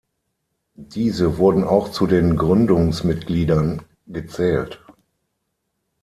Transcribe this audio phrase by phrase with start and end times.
[0.79, 4.83] Diese wurden auch zu den Gründungsmitgliedern gezählt.